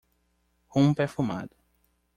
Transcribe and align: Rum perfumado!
Rum 0.73 0.95
perfumado! 0.95 1.55